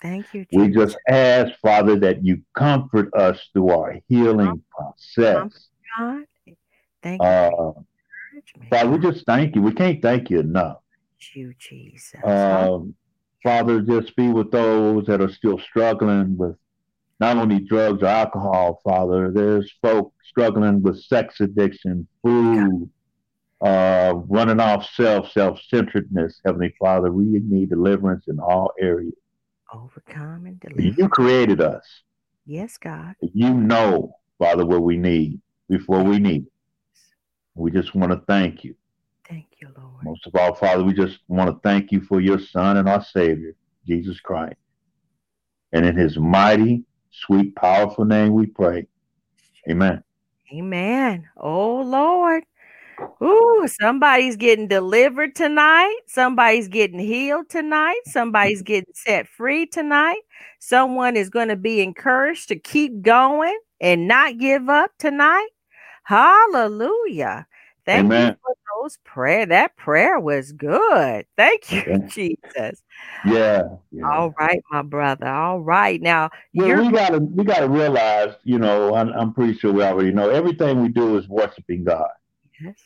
[0.00, 0.46] Thank you.
[0.46, 0.48] Jesus.
[0.52, 5.68] We just ask, Father, that you comfort us through our healing process.
[5.98, 6.24] God.
[7.02, 7.28] Thank you.
[7.28, 7.72] Uh,
[8.70, 9.62] Father, we just thank you.
[9.62, 10.78] We can't thank you enough.
[11.20, 12.20] Thank you, Jesus.
[12.24, 12.94] Um,
[13.42, 16.56] Father, just be with those that are still struggling with
[17.20, 19.30] not only drugs or alcohol, Father.
[19.30, 22.90] There's folk struggling with sex addiction, food,
[23.60, 26.40] uh, running off self, self-centeredness.
[26.44, 29.12] Heavenly Father, we need deliverance in all areas.
[29.72, 30.82] Overcome and deliver.
[30.82, 31.84] You created us.
[32.46, 33.14] Yes, God.
[33.20, 36.52] You know, Father, what we need before we need it.
[37.54, 38.74] We just want to thank you.
[39.28, 40.04] Thank you, Lord.
[40.04, 43.04] Most of all, Father, we just want to thank you for your Son and our
[43.04, 43.54] Savior,
[43.86, 44.56] Jesus Christ.
[45.72, 48.86] And in his mighty sweet, powerful name we pray.
[49.68, 50.02] Amen.
[50.52, 51.28] Amen.
[51.36, 52.44] Oh, Lord.
[53.22, 55.96] Ooh, somebody's getting delivered tonight.
[56.06, 58.00] Somebody's getting healed tonight.
[58.06, 60.20] Somebody's getting set free tonight.
[60.58, 65.48] Someone is going to be encouraged to keep going and not give up tonight.
[66.04, 67.46] Hallelujah.
[67.84, 68.28] Thank Amen.
[68.28, 69.46] you for those prayer.
[69.46, 71.26] That prayer was good.
[71.36, 71.98] Thank you, yeah.
[72.08, 72.82] Jesus.
[73.26, 73.62] Yeah,
[73.92, 75.26] yeah, All right, my brother.
[75.26, 76.00] All right.
[76.00, 80.12] Now well, we gotta we gotta realize, you know, I'm, I'm pretty sure we already
[80.12, 82.08] know everything we do is worshiping God.
[82.62, 82.78] Yes.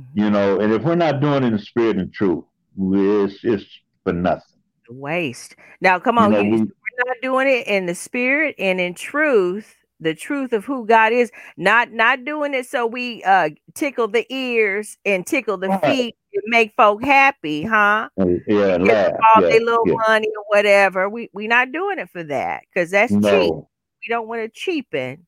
[0.00, 0.20] Mm-hmm.
[0.20, 2.44] You know, and if we're not doing it in the spirit and truth,
[2.78, 3.64] it's it's
[4.04, 4.58] for nothing.
[4.88, 5.56] Waste.
[5.80, 8.94] Now come on, you know, we, we're not doing it in the spirit and in
[8.94, 14.08] truth the truth of who God is, not not doing it so we uh tickle
[14.08, 15.84] the ears and tickle the right.
[15.84, 18.08] feet and make folk happy, huh?
[18.46, 19.12] Yeah, laugh.
[19.34, 19.94] all yeah, their little yeah.
[20.08, 21.08] money or whatever.
[21.08, 23.30] We we're not doing it for that because that's no.
[23.30, 23.52] cheap.
[23.52, 25.26] We don't want to cheapen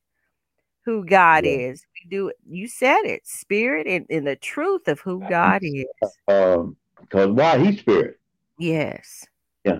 [0.85, 1.51] who God yeah.
[1.51, 1.85] is.
[2.09, 2.37] Do it.
[2.47, 5.85] You said it, spirit and, and the truth of who God is.
[6.27, 8.19] Um, because why he's spirit.
[8.57, 9.25] Yes.
[9.63, 9.79] Yeah.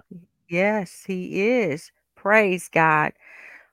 [0.49, 1.91] Yes, he is.
[2.15, 3.13] Praise God.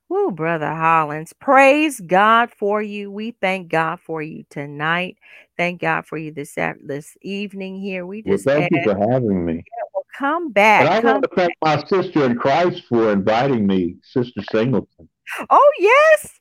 [0.08, 1.32] Woo, Brother Hollins.
[1.32, 3.10] Praise God for you.
[3.10, 5.16] We thank God for you tonight.
[5.56, 8.04] Thank God for you this this evening here.
[8.04, 9.54] We just well, thank you for having me.
[9.54, 10.80] Yeah, well, come back.
[10.80, 15.08] And I come want to thank my sister in Christ for inviting me, Sister Singleton.
[15.48, 16.38] Oh yes.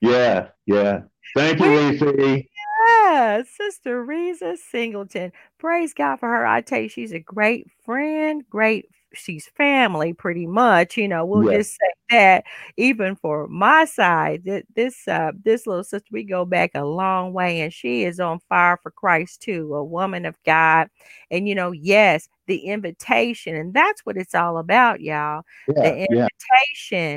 [0.00, 1.02] Yeah, yeah.
[1.34, 2.42] Thank you, Lisa.
[2.86, 5.32] Yes, Sister Risa Singleton.
[5.58, 6.46] Praise God for her.
[6.46, 11.50] I tell you, she's a great friend, great she's family pretty much you know we'll
[11.50, 12.44] just say that
[12.76, 14.42] even for my side
[14.74, 18.38] this uh this little sister we go back a long way and she is on
[18.48, 20.88] fire for christ too a woman of god
[21.30, 25.98] and you know yes the invitation and that's what it's all about y'all yeah, the
[26.10, 26.30] invitation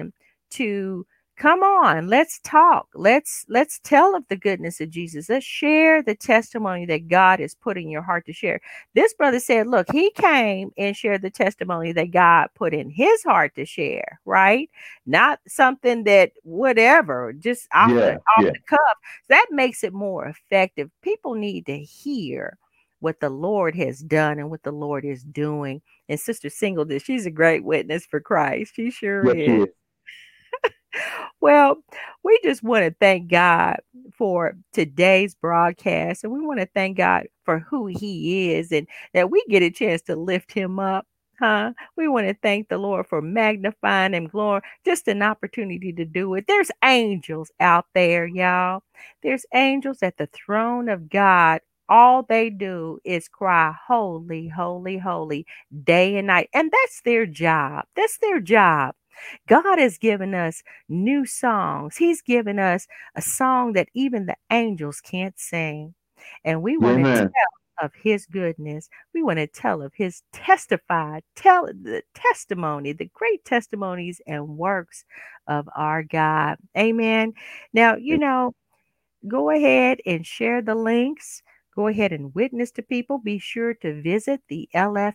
[0.06, 0.10] yeah.
[0.50, 1.06] to
[1.38, 2.88] come on let's talk.
[2.94, 5.30] Let's let's tell of the goodness of jesus.
[5.30, 8.62] Let's share the testimony that god has put in your heart to share.
[8.94, 13.24] This brother said look he came and shared the testimony that god put in his
[13.24, 14.70] heart to share right?
[15.06, 18.52] Not something that whatever just off, yeah, the, off yeah.
[18.52, 18.98] the cuff.
[19.30, 20.90] That makes it more effective.
[21.02, 22.58] People need to hear
[23.00, 25.82] what the Lord has done and what the Lord is doing.
[26.10, 28.74] And Sister Singleton, she's a great witness for Christ.
[28.76, 29.68] She sure yes,
[30.64, 30.72] is
[31.46, 31.78] well,
[32.24, 33.78] we just want to thank God
[34.18, 36.24] for today's broadcast.
[36.24, 39.70] And we want to thank God for who He is and that we get a
[39.70, 41.06] chance to lift Him up.
[41.40, 41.74] Huh?
[41.98, 46.34] We want to thank the Lord for magnifying and glory, just an opportunity to do
[46.34, 46.46] it.
[46.48, 48.82] There's angels out there, y'all.
[49.22, 55.46] There's angels at the throne of God all they do is cry, Holy, holy, holy,
[55.84, 56.50] day and night.
[56.54, 57.86] And that's their job.
[57.96, 58.96] That's their job.
[59.48, 61.98] God has given us new songs.
[61.98, 65.94] He's given us a song that even the angels can't sing.
[66.44, 67.16] And we want Amen.
[67.16, 67.32] to tell
[67.82, 68.90] of his goodness.
[69.14, 75.04] We want to tell of his testify, tell the testimony, the great testimonies and works
[75.48, 76.58] of our God.
[76.78, 77.34] Amen.
[77.74, 78.54] Now, you know,
[79.28, 81.42] go ahead and share the links.
[81.76, 83.18] Go ahead and witness to people.
[83.18, 85.10] Be sure to visit the lfhhm.org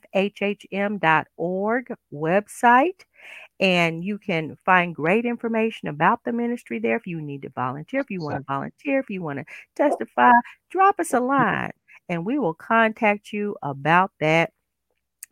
[2.13, 3.05] website
[3.61, 6.97] and you can find great information about the ministry there.
[6.97, 9.45] If you need to volunteer, if you want to volunteer, if you want to
[9.77, 10.33] testify,
[10.71, 11.73] drop us a line
[12.09, 14.53] and we will contact you about that.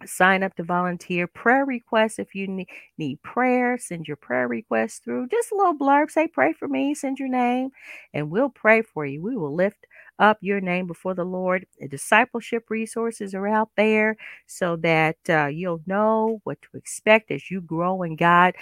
[0.06, 1.26] Sign up to volunteer.
[1.26, 2.68] Prayer requests if you need,
[2.98, 5.26] need prayer, send your prayer requests through.
[5.26, 7.70] Just a little blurb, say, Pray for me, send your name,
[8.14, 9.20] and we'll pray for you.
[9.20, 9.87] We will lift
[10.18, 11.66] up your name before the Lord.
[11.80, 14.16] The discipleship resources are out there
[14.46, 18.54] so that uh, you'll know what to expect as you grow in God.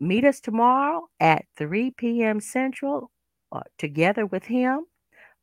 [0.00, 2.40] Meet us tomorrow at 3 p.m.
[2.40, 3.10] Central
[3.52, 4.86] uh, together with Him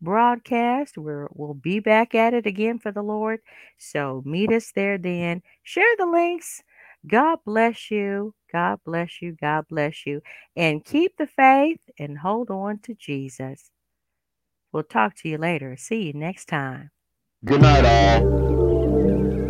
[0.01, 0.97] broadcast.
[0.97, 3.39] We're, we'll be back at it again for the Lord.
[3.77, 5.41] So meet us there then.
[5.63, 6.63] Share the links.
[7.07, 8.33] God bless you.
[8.51, 9.35] God bless you.
[9.39, 10.21] God bless you.
[10.55, 13.71] And keep the faith and hold on to Jesus.
[14.71, 15.75] We'll talk to you later.
[15.77, 16.91] See you next time.
[17.43, 19.40] Good night, all.